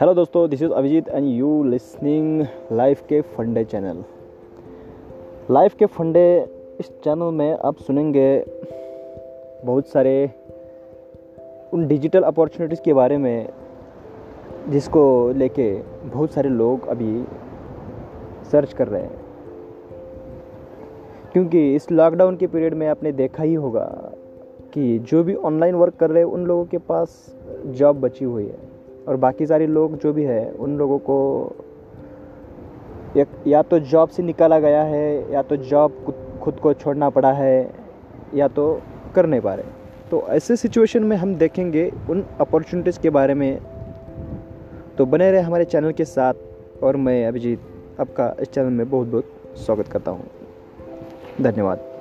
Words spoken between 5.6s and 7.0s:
के फंडे इस